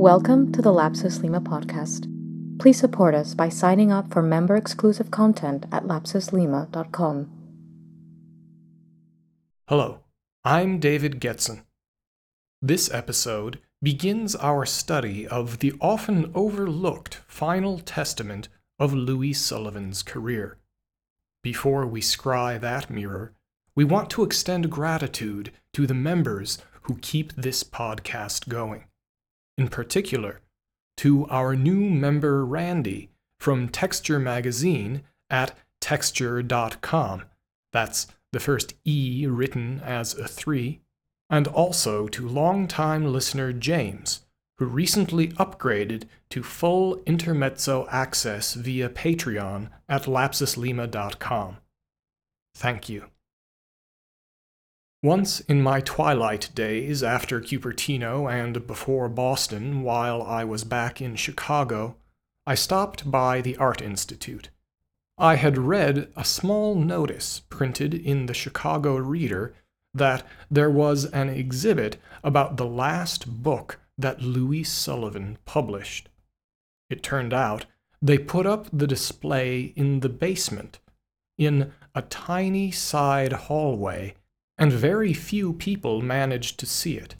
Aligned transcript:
Welcome 0.00 0.50
to 0.52 0.62
the 0.62 0.72
Lapsus 0.72 1.20
Lima 1.20 1.42
podcast. 1.42 2.08
Please 2.58 2.78
support 2.78 3.14
us 3.14 3.34
by 3.34 3.50
signing 3.50 3.92
up 3.92 4.10
for 4.10 4.22
member 4.22 4.56
exclusive 4.56 5.10
content 5.10 5.66
at 5.70 5.84
lapsuslima.com. 5.84 7.30
Hello, 9.68 10.00
I'm 10.42 10.78
David 10.78 11.20
Getson. 11.20 11.64
This 12.62 12.90
episode 12.90 13.58
begins 13.82 14.34
our 14.36 14.64
study 14.64 15.28
of 15.28 15.58
the 15.58 15.74
often 15.82 16.32
overlooked 16.34 17.20
final 17.28 17.78
testament 17.78 18.48
of 18.78 18.94
Louis 18.94 19.34
Sullivan's 19.34 20.02
career. 20.02 20.56
Before 21.42 21.86
we 21.86 22.00
scry 22.00 22.58
that 22.58 22.88
mirror, 22.88 23.34
we 23.74 23.84
want 23.84 24.08
to 24.12 24.24
extend 24.24 24.70
gratitude 24.70 25.52
to 25.74 25.86
the 25.86 25.92
members 25.92 26.56
who 26.84 26.96
keep 27.02 27.34
this 27.34 27.62
podcast 27.62 28.48
going 28.48 28.84
in 29.60 29.68
particular, 29.68 30.40
to 30.96 31.26
our 31.28 31.54
new 31.54 31.80
member 31.90 32.44
Randy 32.46 33.10
from 33.38 33.68
Texture 33.68 34.18
Magazine 34.18 35.02
at 35.28 35.56
texture.com. 35.80 37.24
That's 37.72 38.06
the 38.32 38.40
first 38.40 38.74
E 38.84 39.26
written 39.26 39.80
as 39.84 40.14
a 40.14 40.26
3. 40.26 40.80
And 41.28 41.46
also 41.46 42.08
to 42.08 42.26
longtime 42.28 43.12
listener 43.12 43.52
James, 43.52 44.24
who 44.58 44.64
recently 44.64 45.28
upgraded 45.32 46.04
to 46.30 46.42
full 46.42 47.02
intermezzo 47.06 47.86
access 47.90 48.54
via 48.54 48.88
Patreon 48.88 49.68
at 49.88 50.04
lapsuslima.com. 50.04 51.58
Thank 52.54 52.88
you. 52.88 53.04
Once 55.02 55.40
in 55.40 55.62
my 55.62 55.80
twilight 55.80 56.50
days 56.54 57.02
after 57.02 57.40
Cupertino 57.40 58.30
and 58.30 58.66
before 58.66 59.08
Boston, 59.08 59.82
while 59.82 60.22
I 60.22 60.44
was 60.44 60.62
back 60.62 61.00
in 61.00 61.16
Chicago, 61.16 61.96
I 62.46 62.54
stopped 62.54 63.10
by 63.10 63.40
the 63.40 63.56
Art 63.56 63.80
Institute. 63.80 64.50
I 65.16 65.36
had 65.36 65.56
read 65.56 66.12
a 66.16 66.24
small 66.24 66.74
notice 66.74 67.40
printed 67.48 67.94
in 67.94 68.26
the 68.26 68.34
Chicago 68.34 68.96
Reader 68.96 69.54
that 69.94 70.26
there 70.50 70.70
was 70.70 71.06
an 71.06 71.30
exhibit 71.30 71.96
about 72.22 72.58
the 72.58 72.66
last 72.66 73.42
book 73.42 73.80
that 73.96 74.20
Louis 74.20 74.64
Sullivan 74.64 75.38
published. 75.46 76.10
It 76.90 77.02
turned 77.02 77.32
out 77.32 77.64
they 78.02 78.18
put 78.18 78.44
up 78.44 78.66
the 78.70 78.86
display 78.86 79.72
in 79.76 80.00
the 80.00 80.10
basement, 80.10 80.78
in 81.38 81.72
a 81.94 82.02
tiny 82.02 82.70
side 82.70 83.32
hallway 83.32 84.14
and 84.60 84.70
very 84.70 85.14
few 85.14 85.54
people 85.54 86.02
managed 86.02 86.60
to 86.60 86.66
see 86.66 86.96
it. 86.96 87.14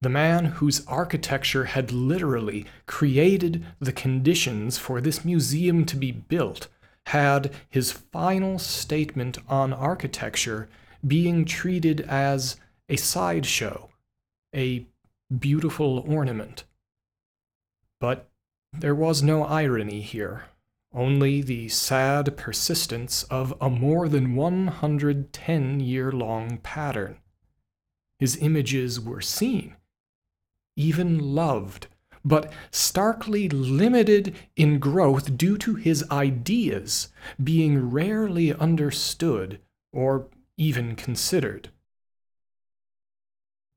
The 0.00 0.08
man 0.08 0.46
whose 0.46 0.86
architecture 0.86 1.64
had 1.64 1.92
literally 1.92 2.64
created 2.86 3.66
the 3.80 3.92
conditions 3.92 4.78
for 4.78 5.00
this 5.00 5.24
museum 5.24 5.84
to 5.86 5.96
be 5.96 6.12
built 6.12 6.68
had 7.06 7.52
his 7.68 7.90
final 7.90 8.58
statement 8.58 9.38
on 9.48 9.72
architecture 9.72 10.68
being 11.06 11.44
treated 11.44 12.00
as 12.02 12.56
a 12.88 12.96
sideshow, 12.96 13.90
a 14.54 14.86
beautiful 15.36 15.98
ornament. 16.08 16.64
But 18.00 18.28
there 18.72 18.94
was 18.94 19.22
no 19.22 19.44
irony 19.44 20.00
here 20.00 20.44
only 20.92 21.40
the 21.40 21.68
sad 21.68 22.36
persistence 22.36 23.22
of 23.24 23.54
a 23.60 23.70
more 23.70 24.08
than 24.08 24.34
110 24.34 25.80
year 25.80 26.10
long 26.10 26.58
pattern. 26.58 27.18
His 28.18 28.36
images 28.36 29.00
were 29.00 29.20
seen, 29.20 29.76
even 30.76 31.18
loved, 31.34 31.86
but 32.24 32.52
starkly 32.70 33.48
limited 33.48 34.36
in 34.56 34.78
growth 34.78 35.38
due 35.38 35.56
to 35.58 35.74
his 35.74 36.04
ideas 36.10 37.08
being 37.42 37.90
rarely 37.90 38.52
understood 38.52 39.60
or 39.92 40.28
even 40.56 40.96
considered. 40.96 41.70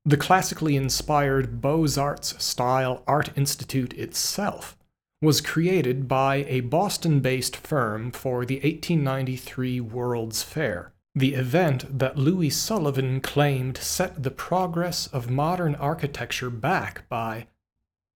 The 0.05 0.17
classically 0.17 0.75
inspired 0.75 1.61
Beaux 1.61 1.87
Arts 1.97 2.43
style 2.43 3.03
art 3.07 3.29
institute 3.37 3.93
itself 3.93 4.77
was 5.23 5.39
created 5.39 6.05
by 6.05 6.45
a 6.49 6.59
Boston 6.59 7.21
based 7.21 7.55
firm 7.55 8.11
for 8.11 8.45
the 8.45 8.55
1893 8.55 9.79
World's 9.79 10.43
Fair, 10.43 10.91
the 11.15 11.33
event 11.33 11.97
that 11.97 12.17
Louis 12.17 12.49
Sullivan 12.49 13.21
claimed 13.21 13.77
set 13.77 14.21
the 14.21 14.31
progress 14.31 15.07
of 15.07 15.29
modern 15.29 15.75
architecture 15.75 16.49
back 16.49 17.07
by 17.07 17.47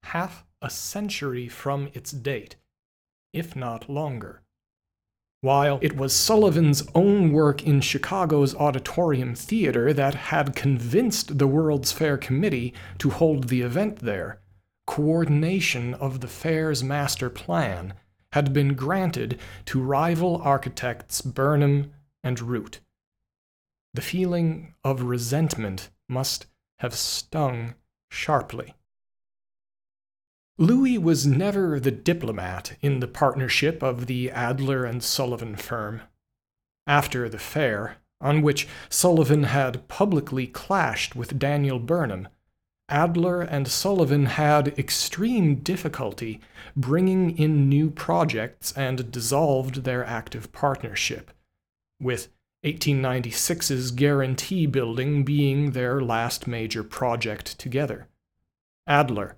half 0.04 0.44
a 0.62 0.70
century 0.70 1.48
from 1.48 1.90
its 1.94 2.12
date, 2.12 2.58
if 3.32 3.56
not 3.56 3.90
longer. 3.90 4.42
While 5.40 5.80
it 5.82 5.96
was 5.96 6.14
Sullivan's 6.14 6.86
own 6.94 7.32
work 7.32 7.66
in 7.66 7.80
Chicago's 7.80 8.54
Auditorium 8.56 9.34
Theater 9.34 9.94
that 9.94 10.16
had 10.16 10.58
convinced 10.58 11.38
the 11.38 11.48
World's 11.48 11.94
Fair 11.94 12.18
Committee 12.18 12.74
to 12.98 13.12
hold 13.12 13.46
the 13.46 13.62
event 13.62 14.00
there, 14.00 14.42
coordination 14.88 15.94
of 15.94 16.22
the 16.22 16.28
fair's 16.28 16.84
master 16.84 17.30
plan 17.30 17.94
had 18.32 18.52
been 18.52 18.74
granted 18.74 19.40
to 19.66 19.82
rival 19.82 20.42
architects 20.42 21.22
Burnham 21.22 21.92
and 22.24 22.40
Root. 22.42 22.80
The 23.94 24.02
feeling 24.02 24.74
of 24.84 25.04
resentment 25.04 25.90
must 26.10 26.48
have 26.80 26.96
stung 26.96 27.76
sharply. 28.10 28.74
Louis 30.58 30.98
was 30.98 31.28
never 31.28 31.80
the 31.80 31.92
diplomat 31.92 32.78
in 32.82 33.00
the 33.00 33.08
partnership 33.08 33.84
of 33.84 34.08
the 34.08 34.32
Adler 34.32 34.86
and 34.86 35.04
Sullivan 35.04 35.56
firm. 35.56 36.02
After 36.88 37.30
the 37.30 37.38
fair, 37.38 37.98
on 38.20 38.42
which 38.42 38.68
Sullivan 38.90 39.44
had 39.44 39.88
publicly 39.88 40.48
clashed 40.48 41.16
with 41.16 41.38
Daniel 41.38 41.78
Burnham, 41.78 42.28
Adler 42.90 43.42
and 43.42 43.68
Sullivan 43.68 44.28
had 44.28 44.80
extreme 44.80 45.56
difficulty 45.56 46.40
bringing 46.76 47.38
in 47.38 47.68
new 47.68 47.90
projects 47.90 48.72
and 48.74 49.12
dissolved 49.12 49.84
their 49.84 50.06
active 50.06 50.54
partnership, 50.54 51.32
with 52.00 52.30
1896's 52.64 53.92
Guarantee 53.92 54.66
Building 54.66 55.24
being 55.24 55.72
their 55.72 56.02
last 56.02 56.48
major 56.48 56.84
project 56.84 57.60
together. 57.60 58.08
Adler, 58.88 59.36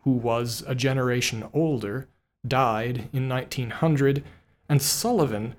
who 0.00 0.12
was 0.12 0.62
a 0.66 0.74
generation 0.74 1.44
older, 1.54 2.08
died 2.46 3.08
in 3.12 3.28
1900, 3.28 4.22
and 4.68 4.82
Sullivan 4.82 5.54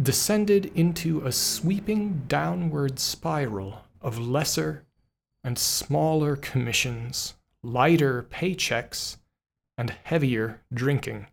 descended 0.00 0.70
into 0.74 1.24
a 1.24 1.32
sweeping 1.32 2.24
downward 2.28 2.98
spiral 2.98 3.84
of 4.02 4.18
lesser 4.18 4.84
and 5.44 5.58
smaller 5.58 6.34
commissions, 6.34 7.34
lighter 7.62 8.22
paychecks, 8.22 9.18
and 9.76 9.94
heavier 10.04 10.62
drinking. 10.72 11.26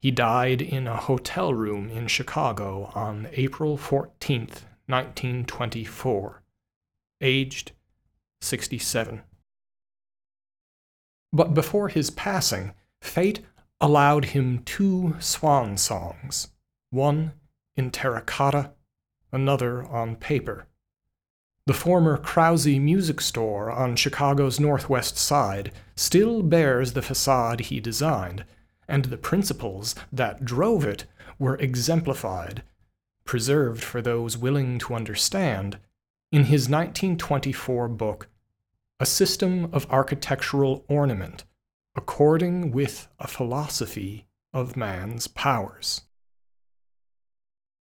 He 0.00 0.10
died 0.10 0.62
in 0.62 0.86
a 0.86 0.96
hotel 0.96 1.52
room 1.52 1.88
in 1.90 2.06
Chicago 2.06 2.92
on 2.94 3.28
April 3.32 3.76
14, 3.76 4.40
1924, 4.86 6.42
aged 7.20 7.72
67. 8.40 9.22
But 11.32 11.52
before 11.52 11.88
his 11.88 12.10
passing, 12.10 12.74
fate 13.02 13.40
allowed 13.80 14.26
him 14.26 14.62
two 14.64 15.16
swan 15.18 15.76
songs, 15.76 16.48
one 16.90 17.32
in 17.76 17.90
terracotta, 17.90 18.72
another 19.32 19.84
on 19.84 20.16
paper. 20.16 20.67
The 21.68 21.74
former 21.74 22.16
Krause 22.16 22.66
Music 22.66 23.20
Store 23.20 23.70
on 23.70 23.94
Chicago's 23.94 24.58
northwest 24.58 25.18
side 25.18 25.70
still 25.96 26.42
bears 26.42 26.94
the 26.94 27.02
facade 27.02 27.60
he 27.60 27.78
designed, 27.78 28.46
and 28.88 29.04
the 29.04 29.18
principles 29.18 29.94
that 30.10 30.46
drove 30.46 30.82
it 30.86 31.04
were 31.38 31.56
exemplified, 31.56 32.62
preserved 33.26 33.84
for 33.84 34.00
those 34.00 34.38
willing 34.38 34.78
to 34.78 34.94
understand, 34.94 35.76
in 36.32 36.44
his 36.44 36.70
1924 36.70 37.86
book, 37.88 38.28
A 38.98 39.04
System 39.04 39.68
of 39.70 39.86
Architectural 39.90 40.86
Ornament, 40.88 41.44
according 41.94 42.70
with 42.70 43.08
a 43.18 43.28
philosophy 43.28 44.26
of 44.54 44.74
man's 44.74 45.26
powers. 45.28 46.00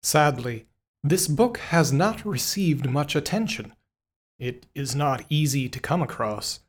Sadly, 0.02 0.66
this 1.08 1.28
book 1.28 1.60
has 1.60 1.94
not 1.94 2.26
received 2.26 2.90
much 2.90 3.16
attention. 3.16 3.74
It 4.40 4.66
is 4.74 4.96
not 4.96 5.24
easy 5.30 5.70
to 5.70 5.80
come 5.80 6.02
across. 6.02 6.62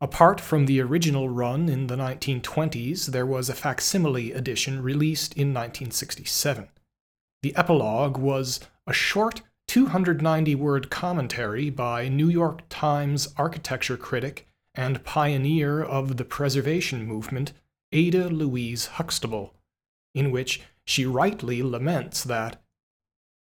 Apart 0.00 0.40
from 0.40 0.66
the 0.66 0.80
original 0.80 1.28
run 1.28 1.68
in 1.68 1.86
the 1.86 1.94
1920s, 1.94 3.06
there 3.06 3.24
was 3.24 3.48
a 3.48 3.54
facsimile 3.54 4.32
edition 4.32 4.82
released 4.82 5.32
in 5.34 5.54
1967. 5.54 6.68
The 7.42 7.54
epilogue 7.54 8.16
was 8.16 8.58
a 8.84 8.92
short 8.92 9.42
290 9.68 10.56
word 10.56 10.90
commentary 10.90 11.70
by 11.70 12.08
New 12.08 12.28
York 12.28 12.62
Times 12.68 13.32
architecture 13.36 13.96
critic 13.96 14.48
and 14.74 15.04
pioneer 15.04 15.80
of 15.80 16.16
the 16.16 16.24
preservation 16.24 17.06
movement, 17.06 17.52
Ada 17.92 18.28
Louise 18.28 18.86
Huxtable, 18.86 19.54
in 20.16 20.32
which 20.32 20.62
she 20.84 21.06
rightly 21.06 21.62
laments 21.62 22.24
that 22.24 22.60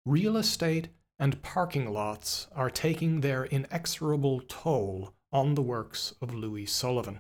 real 0.07 0.37
estate 0.37 0.87
and 1.19 1.41
parking 1.41 1.91
lots 1.91 2.47
are 2.55 2.69
taking 2.69 3.19
their 3.19 3.43
inexorable 3.45 4.39
toll 4.47 5.13
on 5.33 5.55
the 5.55 5.61
works 5.61 6.13
of 6.21 6.33
Louis 6.33 6.65
Sullivan. 6.65 7.19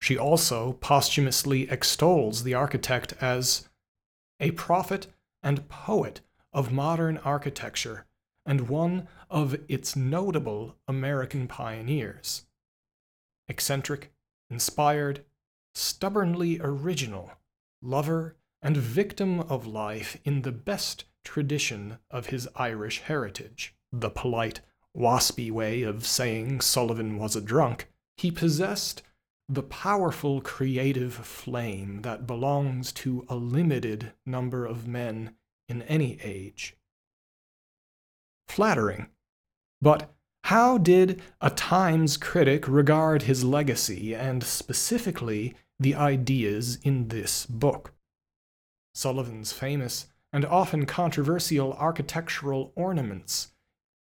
She 0.00 0.16
also 0.16 0.72
posthumously 0.74 1.68
extols 1.70 2.42
the 2.42 2.54
architect 2.54 3.14
as 3.20 3.68
a 4.40 4.52
prophet 4.52 5.08
and 5.42 5.68
poet 5.68 6.22
of 6.52 6.72
modern 6.72 7.18
architecture 7.18 8.06
and 8.46 8.68
one 8.68 9.06
of 9.30 9.56
its 9.68 9.94
notable 9.94 10.76
American 10.88 11.46
pioneers. 11.46 12.46
Eccentric, 13.48 14.12
inspired, 14.48 15.24
stubbornly 15.74 16.60
original, 16.62 17.32
lover, 17.82 18.36
and 18.64 18.76
victim 18.78 19.40
of 19.40 19.66
life 19.66 20.16
in 20.24 20.40
the 20.42 20.50
best 20.50 21.04
tradition 21.22 21.98
of 22.10 22.26
his 22.26 22.48
Irish 22.56 23.00
heritage, 23.00 23.74
the 23.92 24.08
polite, 24.08 24.60
waspy 24.96 25.50
way 25.50 25.82
of 25.82 26.06
saying 26.06 26.62
Sullivan 26.62 27.18
was 27.18 27.36
a 27.36 27.42
drunk, 27.42 27.88
he 28.16 28.30
possessed 28.30 29.02
the 29.48 29.62
powerful 29.62 30.40
creative 30.40 31.12
flame 31.12 32.00
that 32.02 32.26
belongs 32.26 32.90
to 32.92 33.26
a 33.28 33.36
limited 33.36 34.12
number 34.24 34.64
of 34.64 34.88
men 34.88 35.34
in 35.68 35.82
any 35.82 36.18
age. 36.22 36.74
Flattering. 38.48 39.08
But 39.82 40.14
how 40.44 40.78
did 40.78 41.20
a 41.40 41.50
Times 41.50 42.16
critic 42.16 42.66
regard 42.66 43.22
his 43.22 43.44
legacy 43.44 44.14
and 44.14 44.42
specifically 44.42 45.54
the 45.78 45.94
ideas 45.94 46.78
in 46.82 47.08
this 47.08 47.44
book? 47.44 47.92
Sullivan's 48.94 49.52
famous 49.52 50.06
and 50.32 50.44
often 50.44 50.86
controversial 50.86 51.74
architectural 51.74 52.72
ornaments, 52.74 53.52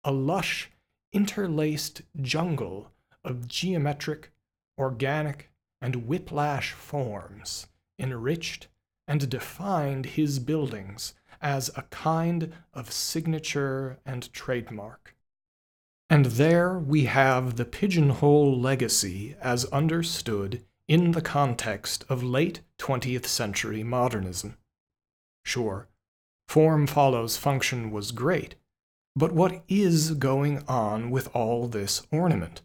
a 0.04 0.12
lush, 0.12 0.72
interlaced 1.12 2.02
jungle 2.22 2.92
of 3.24 3.48
geometric, 3.48 4.32
organic, 4.78 5.52
and 5.82 6.08
whiplash 6.08 6.72
forms, 6.72 7.68
enriched 8.00 8.68
and 9.08 9.30
defined 9.30 10.06
his 10.06 10.40
buildings 10.40 11.14
as 11.42 11.70
a 11.76 11.84
kind 11.84 12.54
of 12.74 12.92
signature 12.92 14.00
and 14.06 14.32
trademark. 14.32 15.16
And 16.10 16.26
there 16.26 16.78
we 16.78 17.06
have 17.06 17.58
the 17.58 17.66
pigeonhole 17.66 18.60
legacy 18.60 19.36
as 19.42 19.66
understood 19.66 20.64
in 20.88 21.12
the 21.12 21.22
context 21.22 22.06
of 22.10 22.24
late 22.24 22.62
20th 22.78 23.26
century 23.26 23.84
modernism. 23.84 24.58
Sure, 25.44 25.88
Form 26.54 26.86
follows 26.86 27.36
function 27.36 27.90
was 27.90 28.12
great, 28.12 28.54
but 29.16 29.32
what 29.32 29.64
is 29.68 30.12
going 30.12 30.64
on 30.68 31.10
with 31.10 31.36
all 31.36 31.68
this 31.68 32.06
ornament? 32.12 32.62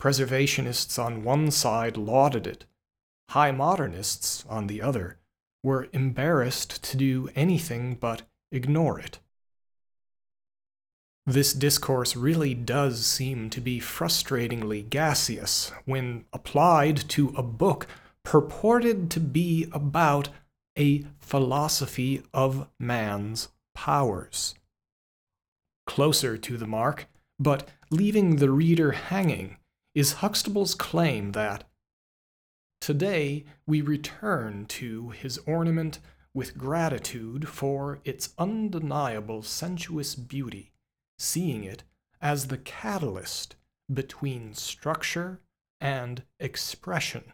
Preservationists 0.00 0.98
on 0.98 1.22
one 1.22 1.50
side 1.50 1.98
lauded 1.98 2.46
it, 2.46 2.64
high 3.28 3.52
modernists 3.52 4.46
on 4.48 4.66
the 4.66 4.80
other 4.80 5.18
were 5.62 5.88
embarrassed 5.92 6.82
to 6.84 6.96
do 6.96 7.28
anything 7.34 7.96
but 7.96 8.22
ignore 8.50 8.98
it. 8.98 9.18
This 11.26 11.52
discourse 11.52 12.16
really 12.16 12.54
does 12.54 13.04
seem 13.04 13.50
to 13.50 13.60
be 13.60 13.78
frustratingly 13.78 14.88
gaseous 14.88 15.70
when 15.84 16.24
applied 16.32 16.96
to 17.10 17.34
a 17.36 17.42
book 17.42 17.86
purported 18.24 19.10
to 19.10 19.20
be 19.20 19.68
about 19.72 20.30
a 20.78 21.04
philosophy 21.18 22.22
of 22.32 22.68
man's 22.78 23.48
powers. 23.74 24.54
Closer 25.86 26.36
to 26.38 26.56
the 26.56 26.66
mark, 26.66 27.06
but 27.38 27.68
leaving 27.90 28.36
the 28.36 28.50
reader 28.50 28.92
hanging, 28.92 29.56
is 29.94 30.14
Huxtable's 30.14 30.74
claim 30.74 31.32
that 31.32 31.64
Today 32.80 33.44
we 33.66 33.82
return 33.82 34.64
to 34.66 35.10
his 35.10 35.38
ornament 35.46 35.98
with 36.32 36.56
gratitude 36.56 37.46
for 37.46 38.00
its 38.04 38.32
undeniable 38.38 39.42
sensuous 39.42 40.14
beauty, 40.14 40.72
seeing 41.18 41.62
it 41.62 41.82
as 42.22 42.46
the 42.46 42.56
catalyst 42.56 43.56
between 43.92 44.54
structure 44.54 45.40
and 45.80 46.22
expression 46.38 47.32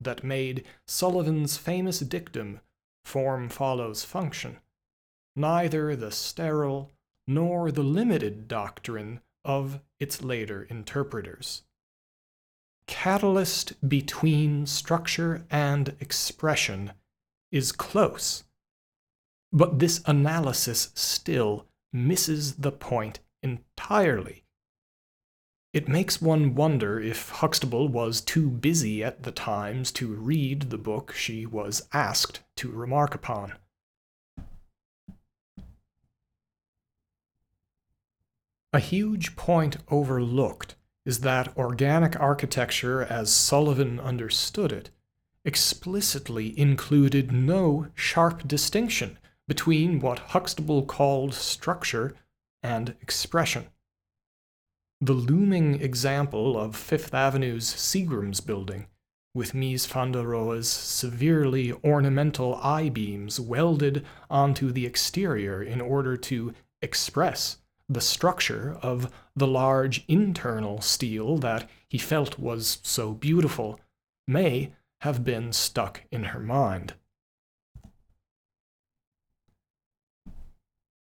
that 0.00 0.22
made 0.22 0.64
Sullivan's 0.86 1.56
famous 1.56 2.00
dictum 2.00 2.60
form 3.06 3.48
follows 3.48 4.04
function, 4.04 4.58
neither 5.36 5.94
the 5.94 6.10
sterile 6.10 6.92
nor 7.28 7.70
the 7.70 7.82
limited 7.82 8.48
doctrine 8.48 9.20
of 9.44 9.80
its 10.00 10.22
later 10.22 10.64
interpreters. 10.64 11.62
Catalyst 12.88 13.88
between 13.88 14.66
structure 14.66 15.46
and 15.50 15.96
expression 16.00 16.92
is 17.52 17.70
close, 17.70 18.42
but 19.52 19.78
this 19.78 20.00
analysis 20.06 20.90
still 20.94 21.66
misses 21.92 22.56
the 22.56 22.72
point 22.72 23.20
entirely. 23.40 24.42
It 25.72 25.88
makes 25.88 26.20
one 26.20 26.54
wonder 26.54 26.98
if 27.00 27.28
Huxtable 27.28 27.88
was 27.88 28.20
too 28.20 28.48
busy 28.50 29.04
at 29.04 29.22
the 29.22 29.32
times 29.32 29.92
to 29.92 30.12
read 30.14 30.70
the 30.70 30.78
book 30.78 31.12
she 31.12 31.46
was 31.46 31.86
asked 31.92 32.40
to 32.56 32.70
remark 32.70 33.14
upon. 33.14 33.54
A 38.72 38.78
huge 38.78 39.36
point 39.36 39.78
overlooked 39.88 40.74
is 41.06 41.20
that 41.20 41.56
organic 41.56 42.18
architecture, 42.20 43.04
as 43.04 43.32
Sullivan 43.32 43.98
understood 44.00 44.72
it, 44.72 44.90
explicitly 45.44 46.58
included 46.58 47.30
no 47.30 47.86
sharp 47.94 48.46
distinction 48.46 49.16
between 49.46 50.00
what 50.00 50.18
Huxtable 50.18 50.84
called 50.84 51.32
structure 51.32 52.16
and 52.62 52.96
expression. 53.00 53.66
The 55.00 55.12
looming 55.12 55.80
example 55.80 56.58
of 56.58 56.74
Fifth 56.74 57.14
Avenue's 57.14 57.72
Seagram's 57.72 58.40
building, 58.40 58.86
with 59.36 59.52
Mies 59.52 59.86
van 59.86 60.12
der 60.12 60.22
Rohe's 60.22 60.66
severely 60.66 61.70
ornamental 61.84 62.54
I 62.56 62.88
beams 62.88 63.38
welded 63.38 64.02
onto 64.30 64.72
the 64.72 64.86
exterior 64.86 65.62
in 65.62 65.82
order 65.82 66.16
to 66.16 66.54
express 66.80 67.58
the 67.86 68.00
structure 68.00 68.78
of 68.80 69.12
the 69.36 69.46
large 69.46 70.06
internal 70.08 70.80
steel 70.80 71.36
that 71.36 71.68
he 71.86 71.98
felt 71.98 72.38
was 72.38 72.78
so 72.82 73.12
beautiful, 73.12 73.78
may 74.26 74.72
have 75.02 75.22
been 75.22 75.52
stuck 75.52 76.02
in 76.10 76.24
her 76.24 76.40
mind. 76.40 76.94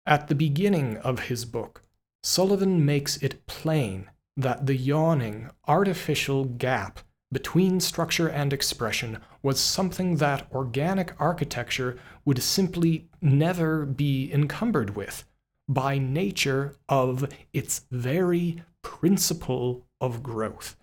At 0.07 0.27
the 0.27 0.35
beginning 0.35 0.97
of 0.97 1.27
his 1.27 1.45
book, 1.45 1.83
Sullivan 2.23 2.83
makes 2.83 3.17
it 3.17 3.45
plain 3.45 4.09
that 4.35 4.65
the 4.65 4.75
yawning, 4.75 5.51
artificial 5.67 6.45
gap 6.45 6.99
between 7.33 7.79
structure 7.79 8.29
and 8.29 8.53
expression 8.53 9.17
was 9.41 9.59
something 9.59 10.17
that 10.17 10.47
organic 10.53 11.19
architecture 11.19 11.97
would 12.23 12.41
simply 12.41 13.09
never 13.21 13.85
be 13.85 14.31
encumbered 14.31 14.95
with 14.95 15.25
by 15.67 15.97
nature 15.97 16.75
of 16.87 17.27
its 17.51 17.85
very 17.91 18.63
principle 18.81 19.85
of 19.99 20.21
growth. 20.23 20.75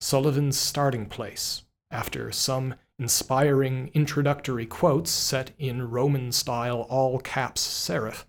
Sullivan's 0.00 0.58
starting 0.58 1.06
place, 1.06 1.62
after 1.90 2.30
some 2.30 2.74
inspiring 2.98 3.90
introductory 3.94 4.66
quotes 4.66 5.10
set 5.10 5.50
in 5.58 5.90
Roman 5.90 6.30
style 6.30 6.86
all 6.88 7.18
caps 7.18 7.66
serif, 7.66 8.24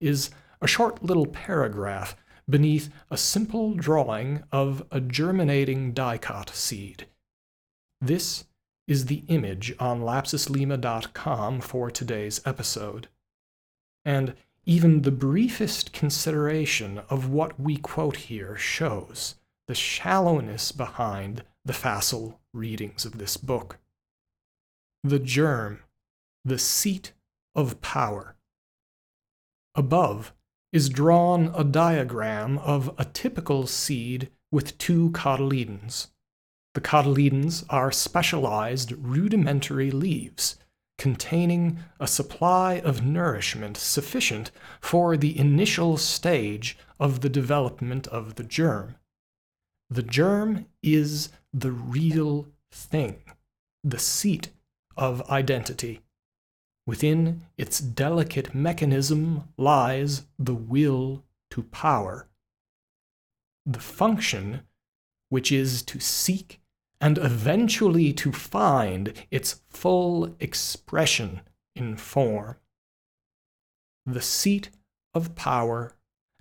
is 0.00 0.30
a 0.60 0.66
short 0.66 1.02
little 1.02 1.26
paragraph 1.26 2.16
beneath 2.48 2.90
a 3.10 3.16
simple 3.16 3.74
drawing 3.74 4.42
of 4.50 4.84
a 4.90 5.00
germinating 5.00 5.92
dicot 5.92 6.50
seed. 6.50 7.06
This 8.00 8.44
is 8.88 9.06
the 9.06 9.22
image 9.28 9.74
on 9.78 10.00
lapsuslima.com 10.00 11.60
for 11.60 11.90
today's 11.90 12.40
episode. 12.44 13.08
And 14.04 14.34
even 14.64 15.02
the 15.02 15.10
briefest 15.10 15.92
consideration 15.92 17.00
of 17.08 17.28
what 17.28 17.58
we 17.58 17.76
quote 17.76 18.16
here 18.16 18.56
shows 18.56 19.36
the 19.68 19.74
shallowness 19.74 20.72
behind 20.72 21.44
the 21.64 21.72
facile 21.72 22.40
readings 22.52 23.04
of 23.04 23.18
this 23.18 23.36
book. 23.36 23.78
The 25.04 25.18
germ, 25.18 25.80
the 26.44 26.58
seat 26.58 27.12
of 27.54 27.80
power. 27.80 28.36
Above 29.74 30.32
is 30.72 30.88
drawn 30.88 31.52
a 31.54 31.62
diagram 31.62 32.58
of 32.58 32.94
a 32.98 33.04
typical 33.04 33.66
seed 33.66 34.30
with 34.50 34.78
two 34.78 35.10
cotyledons. 35.10 36.08
The 36.74 36.80
cotyledons 36.80 37.64
are 37.68 37.92
specialized 37.92 38.92
rudimentary 38.92 39.90
leaves 39.90 40.56
containing 40.98 41.78
a 41.98 42.06
supply 42.06 42.74
of 42.80 43.04
nourishment 43.04 43.76
sufficient 43.76 44.50
for 44.80 45.16
the 45.16 45.38
initial 45.38 45.96
stage 45.96 46.78
of 46.98 47.20
the 47.20 47.28
development 47.28 48.06
of 48.06 48.36
the 48.36 48.44
germ. 48.44 48.96
The 49.90 50.02
germ 50.02 50.66
is 50.82 51.30
the 51.52 51.72
real 51.72 52.46
thing, 52.70 53.22
the 53.84 53.98
seat 53.98 54.50
of 54.96 55.28
identity. 55.28 56.00
Within 56.86 57.42
its 57.56 57.78
delicate 57.78 58.54
mechanism 58.54 59.48
lies 59.56 60.24
the 60.38 60.54
will 60.54 61.24
to 61.50 61.62
power. 61.62 62.28
The 63.64 63.80
function, 63.80 64.62
which 65.28 65.52
is 65.52 65.82
to 65.82 66.00
seek 66.00 66.60
and 67.00 67.18
eventually 67.18 68.12
to 68.12 68.32
find 68.32 69.12
its 69.30 69.60
full 69.70 70.34
expression 70.40 71.42
in 71.74 71.96
form. 71.96 72.56
The 74.04 74.22
seat 74.22 74.70
of 75.14 75.34
power 75.34 75.92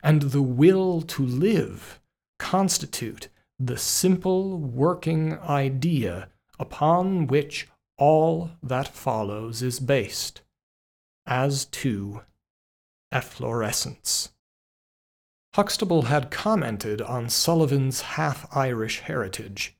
and 0.04 0.22
the 0.24 0.42
will 0.42 1.02
to 1.02 1.26
live 1.26 2.00
constitute 2.40 3.30
the 3.60 3.78
simple 3.78 4.58
working 4.58 5.38
idea 5.40 6.30
upon 6.60 7.28
which 7.28 7.68
all 8.02 8.50
that 8.64 8.88
follows 8.88 9.62
is 9.62 9.80
based, 9.80 10.42
as 11.28 11.66
to 11.66 12.22
efflorescence. 13.12 14.30
Huxtable 15.54 16.04
had 16.04 16.32
commented 16.32 17.00
on 17.00 17.30
Sullivan's 17.30 18.02
half 18.02 18.48
Irish 18.58 19.02
heritage 19.02 19.78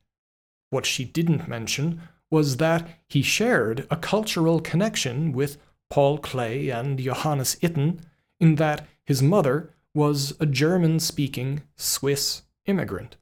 what 0.70 0.86
she 0.86 1.04
didn't 1.04 1.48
mention 1.48 2.02
was 2.30 2.58
that 2.58 2.88
he 3.08 3.24
shared 3.24 3.88
a 3.90 3.98
cultural 3.98 4.62
connection 4.62 5.32
with 5.32 5.58
Paul 5.90 6.20
Klee 6.20 6.72
and 6.72 7.00
Johannes 7.00 7.56
Itten 7.62 8.02
in 8.40 8.56
that 8.56 8.88
his 9.04 9.24
mother 9.24 9.74
was 9.96 10.34
a 10.40 10.46
German 10.46 11.00
speaking 11.00 11.64
Swiss 11.76 12.44
immigrant. 12.68 13.18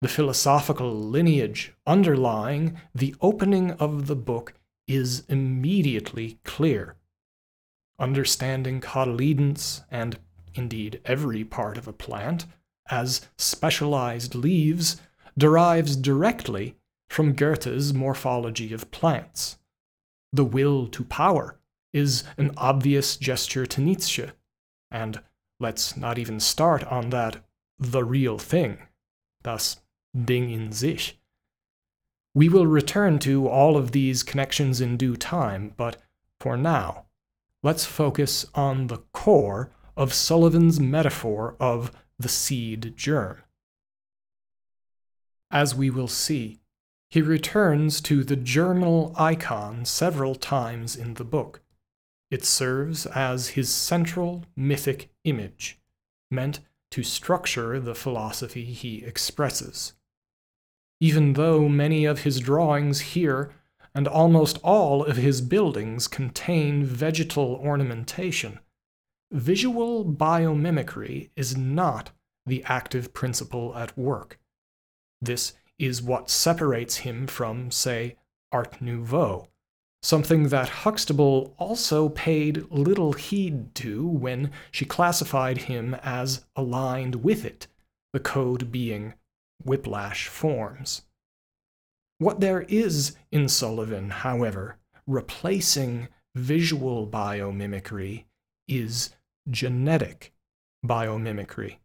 The 0.00 0.08
philosophical 0.08 0.94
lineage 0.94 1.72
underlying 1.86 2.78
the 2.94 3.14
opening 3.20 3.70
of 3.72 4.06
the 4.06 4.16
book 4.16 4.54
is 4.86 5.24
immediately 5.28 6.38
clear. 6.44 6.96
Understanding 7.98 8.80
cotyledons, 8.80 9.84
and 9.90 10.18
indeed 10.54 11.00
every 11.04 11.44
part 11.44 11.78
of 11.78 11.88
a 11.88 11.92
plant, 11.92 12.46
as 12.90 13.28
specialized 13.38 14.34
leaves 14.34 15.00
derives 15.38 15.96
directly 15.96 16.76
from 17.08 17.32
Goethe's 17.32 17.94
morphology 17.94 18.72
of 18.72 18.90
plants. 18.90 19.58
The 20.32 20.44
will 20.44 20.86
to 20.88 21.04
power 21.04 21.58
is 21.92 22.24
an 22.36 22.50
obvious 22.56 23.16
gesture 23.16 23.66
to 23.66 23.80
Nietzsche, 23.80 24.26
and 24.90 25.20
let's 25.60 25.96
not 25.96 26.18
even 26.18 26.40
start 26.40 26.84
on 26.84 27.10
that 27.10 27.44
the 27.78 28.04
real 28.04 28.38
thing, 28.38 28.78
das 29.42 29.76
Ding 30.14 30.50
in 30.50 30.70
sich. 30.70 31.18
We 32.34 32.48
will 32.48 32.66
return 32.66 33.18
to 33.20 33.48
all 33.48 33.76
of 33.76 33.92
these 33.92 34.22
connections 34.22 34.80
in 34.80 34.96
due 34.96 35.16
time, 35.16 35.72
but 35.76 36.00
for 36.40 36.56
now, 36.56 37.06
let's 37.62 37.84
focus 37.84 38.46
on 38.54 38.86
the 38.86 39.02
core 39.12 39.70
of 39.96 40.12
Sullivan's 40.12 40.78
metaphor 40.78 41.56
of 41.58 41.90
the 42.18 42.28
seed 42.28 42.94
germ. 42.96 43.38
As 45.50 45.74
we 45.74 45.90
will 45.90 46.08
see, 46.08 46.60
he 47.08 47.22
returns 47.22 48.00
to 48.02 48.24
the 48.24 48.36
germinal 48.36 49.14
icon 49.16 49.84
several 49.84 50.34
times 50.34 50.96
in 50.96 51.14
the 51.14 51.24
book. 51.24 51.62
It 52.30 52.44
serves 52.44 53.06
as 53.06 53.50
his 53.50 53.72
central 53.72 54.44
mythic 54.56 55.10
image, 55.22 55.78
meant 56.30 56.60
to 56.90 57.02
structure 57.02 57.78
the 57.78 57.94
philosophy 57.94 58.64
he 58.64 59.04
expresses. 59.04 59.92
Even 61.00 61.34
though 61.34 61.68
many 61.68 62.04
of 62.04 62.22
his 62.22 62.40
drawings 62.40 63.00
here 63.00 63.52
and 63.94 64.08
almost 64.08 64.58
all 64.62 65.04
of 65.04 65.16
his 65.16 65.40
buildings 65.40 66.08
contain 66.08 66.84
vegetal 66.84 67.60
ornamentation, 67.62 68.58
visual 69.32 70.04
biomimicry 70.04 71.30
is 71.36 71.56
not 71.56 72.10
the 72.46 72.62
active 72.64 73.12
principle 73.12 73.76
at 73.76 73.96
work. 73.96 74.38
This 75.20 75.54
is 75.78 76.02
what 76.02 76.30
separates 76.30 76.98
him 76.98 77.26
from, 77.26 77.70
say, 77.70 78.16
Art 78.52 78.80
Nouveau, 78.80 79.48
something 80.02 80.48
that 80.48 80.68
Huxtable 80.68 81.54
also 81.58 82.08
paid 82.10 82.70
little 82.70 83.14
heed 83.14 83.74
to 83.76 84.06
when 84.06 84.50
she 84.70 84.84
classified 84.84 85.58
him 85.62 85.94
as 86.02 86.44
aligned 86.54 87.16
with 87.16 87.44
it, 87.44 87.66
the 88.12 88.20
code 88.20 88.70
being 88.70 89.14
whiplash 89.62 90.28
forms. 90.28 91.02
What 92.18 92.40
there 92.40 92.62
is 92.62 93.16
in 93.32 93.48
Sullivan, 93.48 94.10
however, 94.10 94.78
replacing 95.06 96.08
visual 96.34 97.06
biomimicry 97.06 98.24
is 98.68 99.10
genetic 99.50 100.32
biomimicry. 100.84 101.76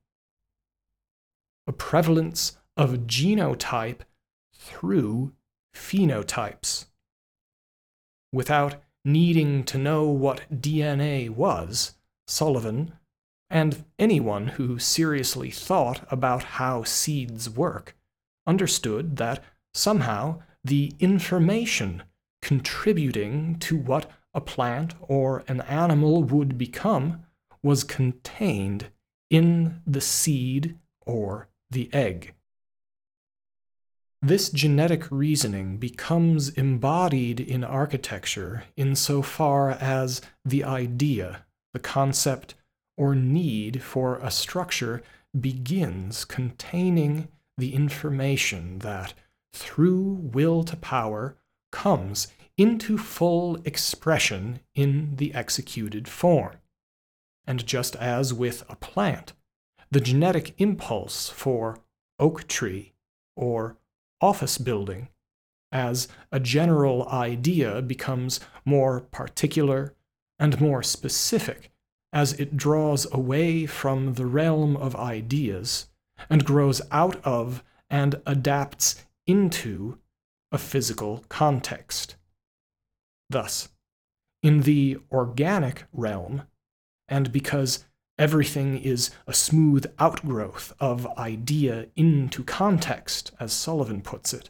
A 1.67 1.73
prevalence 1.73 2.57
of 2.77 3.07
genotype 3.07 4.01
through 4.55 5.33
phenotypes. 5.75 6.85
Without 8.31 8.83
needing 9.03 9.63
to 9.63 9.77
know 9.77 10.05
what 10.05 10.61
DNA 10.61 11.29
was, 11.29 11.95
Sullivan, 12.27 12.93
and 13.49 13.83
anyone 13.97 14.47
who 14.47 14.77
seriously 14.77 15.49
thought 15.49 16.05
about 16.11 16.43
how 16.43 16.83
seeds 16.83 17.49
work, 17.49 17.95
understood 18.45 19.17
that 19.17 19.43
somehow 19.73 20.41
the 20.63 20.93
information 20.99 22.03
contributing 22.41 23.57
to 23.59 23.77
what 23.77 24.09
a 24.33 24.41
plant 24.41 24.93
or 25.01 25.43
an 25.47 25.61
animal 25.61 26.23
would 26.23 26.57
become 26.57 27.23
was 27.63 27.83
contained 27.83 28.89
in 29.29 29.81
the 29.85 30.01
seed 30.01 30.77
or 31.05 31.49
the 31.69 31.89
egg. 31.93 32.33
This 34.21 34.49
genetic 34.49 35.09
reasoning 35.11 35.77
becomes 35.77 36.49
embodied 36.49 37.39
in 37.39 37.63
architecture 37.63 38.65
insofar 38.75 39.71
as 39.71 40.21
the 40.43 40.63
idea, 40.63 41.45
the 41.73 41.79
concept, 41.79 42.55
or 42.99 43.15
need 43.15 43.81
for 43.81 44.17
a 44.17 44.29
structure 44.29 45.01
begins 45.39 46.25
containing 46.25 47.29
the 47.57 47.73
information 47.73 48.79
that, 48.79 49.13
through 49.53 50.19
will 50.21 50.63
to 50.65 50.75
power, 50.75 51.37
comes 51.71 52.27
into 52.57 52.97
full 52.97 53.55
expression 53.63 54.59
in 54.75 55.15
the 55.15 55.33
executed 55.33 56.09
form. 56.09 56.57
And 57.47 57.65
just 57.65 57.95
as 57.95 58.33
with 58.33 58.63
a 58.69 58.75
plant, 58.75 59.31
the 59.89 60.01
genetic 60.01 60.53
impulse 60.57 61.29
for 61.29 61.77
oak 62.19 62.49
tree 62.49 62.91
or 63.37 63.77
office 64.19 64.57
building 64.57 65.07
as 65.71 66.09
a 66.33 66.39
general 66.39 67.07
idea 67.07 67.81
becomes 67.81 68.41
more 68.65 68.99
particular 68.99 69.93
and 70.37 70.59
more 70.59 70.83
specific 70.83 71.71
as 72.11 72.33
it 72.33 72.57
draws 72.57 73.11
away 73.13 73.65
from 73.65 74.13
the 74.13 74.25
realm 74.25 74.75
of 74.75 74.95
ideas 74.95 75.87
and 76.29 76.45
grows 76.45 76.81
out 76.91 77.23
of 77.23 77.63
and 77.89 78.21
adapts 78.25 79.05
into 79.27 79.97
a 80.51 80.57
physical 80.57 81.23
context. 81.29 82.15
Thus, 83.29 83.69
in 84.41 84.61
the 84.61 84.97
organic 85.11 85.85
realm, 85.93 86.43
and 87.07 87.31
because 87.31 87.85
Everything 88.19 88.77
is 88.77 89.11
a 89.27 89.33
smooth 89.33 89.85
outgrowth 89.97 90.73
of 90.77 91.07
idea 91.17 91.87
into 91.95 92.43
context, 92.43 93.31
as 93.39 93.53
Sullivan 93.53 94.01
puts 94.01 94.33
it. 94.33 94.49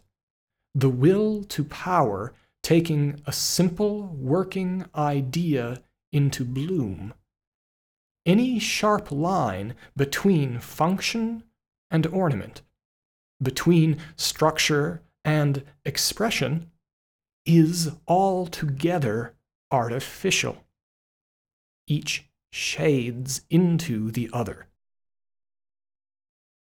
The 0.74 0.90
will 0.90 1.44
to 1.44 1.64
power 1.64 2.34
taking 2.64 3.22
a 3.28 3.32
simple 3.32 4.08
working 4.08 4.86
idea 4.96 5.84
into 6.12 6.46
bloom. 6.46 7.14
Any 8.30 8.60
sharp 8.60 9.12
line 9.12 9.74
between 9.98 10.60
function 10.60 11.42
and 11.90 12.06
ornament, 12.06 12.62
between 13.42 13.98
structure 14.18 15.02
and 15.26 15.64
expression, 15.84 16.70
is 17.44 17.90
altogether 18.08 19.34
artificial. 19.72 20.64
Each 21.88 22.30
shades 22.52 23.42
into 23.50 24.12
the 24.12 24.30
other. 24.32 24.68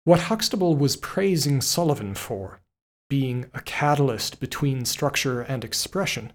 What 0.05 0.21
Huxtable 0.21 0.77
was 0.77 0.95
praising 0.95 1.59
Sullivan 1.59 2.13
for, 2.15 2.61
being 3.09 3.51
a 3.53 3.59
catalyst 3.59 4.39
between 4.39 4.85
structure 4.85 5.41
and 5.41 5.65
expression, 5.65 6.31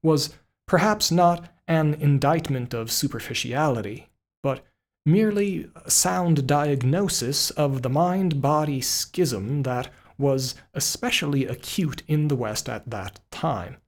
was 0.00 0.36
perhaps 0.68 1.10
not 1.10 1.52
an 1.66 1.94
indictment 1.94 2.72
of 2.72 2.92
superficiality, 2.92 4.06
but 4.42 4.64
merely 5.06 5.70
sound 5.86 6.46
diagnosis 6.46 7.50
of 7.50 7.82
the 7.82 7.88
mind 7.88 8.40
body 8.42 8.80
schism 8.80 9.62
that 9.62 9.88
was 10.18 10.54
especially 10.74 11.46
acute 11.46 12.02
in 12.06 12.28
the 12.28 12.36
West 12.36 12.68
at 12.68 12.88
that 12.90 13.20
time. 13.30 13.78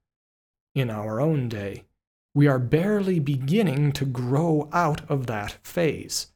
In 0.74 0.88
our 0.88 1.20
own 1.20 1.48
day, 1.48 1.84
we 2.34 2.48
are 2.48 2.58
barely 2.58 3.18
beginning 3.18 3.92
to 3.92 4.06
grow 4.06 4.70
out 4.72 5.08
of 5.10 5.26
that 5.26 5.58
phase. 5.62 6.28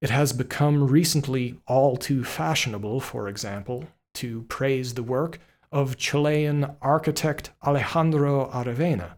It 0.00 0.10
has 0.10 0.32
become 0.32 0.88
recently 0.88 1.60
all 1.66 1.96
too 1.96 2.22
fashionable, 2.24 3.00
for 3.00 3.28
example, 3.28 3.84
to 4.14 4.42
praise 4.42 4.94
the 4.94 5.02
work 5.02 5.40
of 5.72 5.96
Chilean 5.96 6.76
architect 6.80 7.50
Alejandro 7.64 8.48
Aravena. 8.50 9.14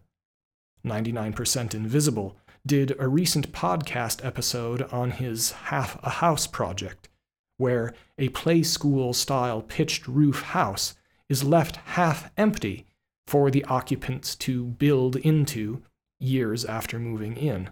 99% 0.83 1.73
Invisible 1.73 2.35
did 2.65 2.95
a 2.99 3.07
recent 3.07 3.51
podcast 3.51 4.25
episode 4.25 4.81
on 4.91 5.11
his 5.11 5.51
Half 5.51 6.01
a 6.03 6.09
House 6.09 6.47
project, 6.47 7.09
where 7.57 7.93
a 8.17 8.29
play 8.29 8.63
school 8.63 9.13
style 9.13 9.61
pitched 9.61 10.07
roof 10.07 10.41
house 10.41 10.95
is 11.29 11.43
left 11.43 11.75
half 11.75 12.31
empty 12.37 12.85
for 13.27 13.49
the 13.51 13.63
occupants 13.65 14.35
to 14.35 14.65
build 14.65 15.15
into 15.17 15.81
years 16.19 16.65
after 16.65 16.99
moving 16.99 17.37
in. 17.37 17.69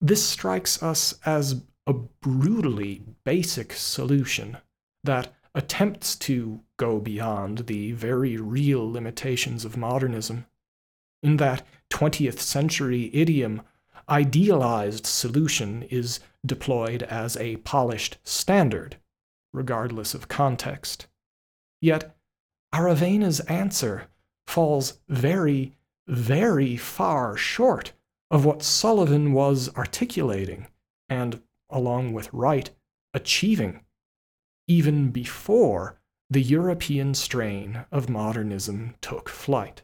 This 0.00 0.24
strikes 0.24 0.82
us 0.82 1.14
as 1.24 1.62
a 1.86 1.92
brutally 1.92 3.02
basic 3.24 3.72
solution 3.72 4.58
that 5.04 5.34
attempts 5.54 6.14
to 6.14 6.60
go 6.76 7.00
beyond 7.00 7.66
the 7.66 7.92
very 7.92 8.36
real 8.36 8.90
limitations 8.90 9.64
of 9.64 9.76
modernism. 9.76 10.46
In 11.22 11.36
that 11.38 11.66
20th 11.90 12.38
century 12.38 13.10
idiom, 13.12 13.62
idealized 14.08 15.06
solution 15.06 15.82
is 15.84 16.20
deployed 16.46 17.02
as 17.02 17.36
a 17.36 17.56
polished 17.58 18.18
standard, 18.24 18.96
regardless 19.52 20.14
of 20.14 20.28
context. 20.28 21.06
Yet, 21.80 22.16
Aravena's 22.72 23.40
answer 23.40 24.08
falls 24.46 25.00
very, 25.08 25.74
very 26.06 26.76
far 26.76 27.36
short 27.36 27.92
of 28.30 28.44
what 28.44 28.62
Sullivan 28.62 29.32
was 29.32 29.74
articulating 29.76 30.68
and, 31.08 31.42
along 31.70 32.12
with 32.12 32.32
Wright, 32.32 32.70
achieving, 33.14 33.80
even 34.66 35.10
before 35.10 35.98
the 36.30 36.42
European 36.42 37.14
strain 37.14 37.86
of 37.90 38.08
modernism 38.10 38.94
took 39.00 39.28
flight. 39.28 39.82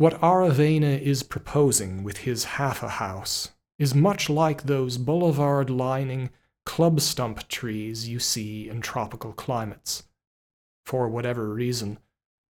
What 0.00 0.18
Aravena 0.22 0.98
is 0.98 1.22
proposing 1.22 2.02
with 2.04 2.16
his 2.24 2.44
half 2.56 2.82
a 2.82 2.88
house 2.88 3.50
is 3.78 3.94
much 3.94 4.30
like 4.30 4.62
those 4.62 4.96
boulevard 4.96 5.68
lining 5.68 6.30
club 6.64 7.02
stump 7.02 7.46
trees 7.48 8.08
you 8.08 8.18
see 8.18 8.66
in 8.66 8.80
tropical 8.80 9.34
climates. 9.34 10.04
For 10.86 11.06
whatever 11.06 11.52
reason, 11.52 11.98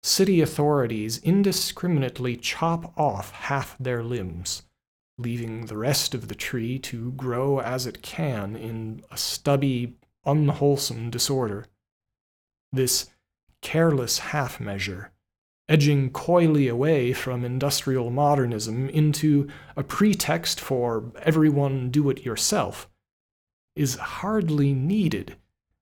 city 0.03 0.41
authorities 0.41 1.17
indiscriminately 1.23 2.35
chop 2.37 2.95
off 2.95 3.31
half 3.31 3.75
their 3.79 4.03
limbs, 4.03 4.61
leaving 5.17 5.65
the 5.65 5.77
rest 5.77 6.13
of 6.13 6.27
the 6.27 6.35
tree 6.35 6.77
to 6.77 7.13
grow 7.13 7.61
as 7.61 7.87
it 7.87 8.03
can 8.03 8.55
in 8.55 9.01
a 9.09 9.17
stubby, 9.17 9.95
unwholesome 10.23 11.09
disorder. 11.09 11.65
This 12.71 13.09
careless 13.63 14.19
half 14.19 14.59
measure, 14.59 15.13
edging 15.69 16.09
coyly 16.09 16.67
away 16.67 17.13
from 17.13 17.45
industrial 17.45 18.09
modernism 18.09 18.89
into 18.89 19.47
a 19.77 19.83
pretext 19.83 20.59
for 20.59 21.11
everyone 21.21 21.91
do 21.91 22.09
it 22.09 22.25
yourself, 22.25 22.89
is 23.75 23.95
hardly 23.95 24.73
needed 24.73 25.37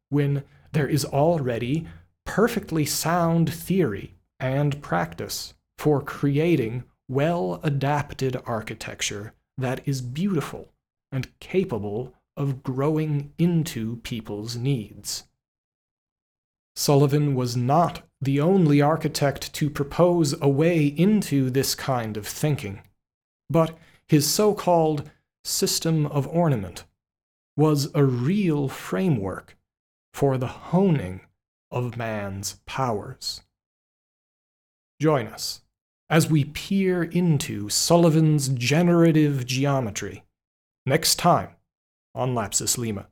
when 0.10 0.44
there 0.74 0.88
is 0.88 1.06
already 1.06 1.88
perfectly 2.26 2.86
sound 2.86 3.52
theory 3.52 4.14
and 4.40 4.82
practice 4.82 5.54
for 5.78 6.02
creating 6.02 6.84
well 7.08 7.60
adapted 7.64 8.36
architecture 8.46 9.34
that 9.58 9.82
is 9.88 10.02
beautiful 10.02 10.74
and 11.12 11.28
capable 11.40 12.14
of 12.36 12.62
growing 12.62 13.34
into 13.38 13.96
people's 13.98 14.56
needs. 14.58 15.24
Sullivan 16.78 17.34
was 17.34 17.58
not 17.58 18.04
the 18.22 18.40
only 18.40 18.84
architect 18.84 19.52
to 19.54 19.68
propose 19.68 20.40
a 20.40 20.48
way 20.48 20.86
into 20.86 21.50
this 21.50 21.74
kind 21.74 22.16
of 22.16 22.28
thinking, 22.28 22.84
but 23.50 23.76
his 24.08 24.30
so 24.30 24.54
called 24.54 25.10
system 25.44 26.06
of 26.06 26.28
ornament 26.28 26.84
was 27.56 27.90
a 27.96 28.06
real 28.06 28.70
framework 28.70 29.58
for 30.14 30.38
the 30.38 30.70
honing 30.70 31.22
of 31.72 31.98
man's 31.98 32.60
powers. 32.68 33.42
Join 35.02 35.26
us 35.26 35.62
as 36.12 36.30
we 36.30 36.46
peer 36.46 37.02
into 37.02 37.70
Sullivan's 37.70 38.50
generative 38.50 39.48
geometry 39.48 40.26
next 40.86 41.16
time 41.16 41.56
on 42.14 42.36
Lapsus 42.36 42.78
Lima. 42.78 43.08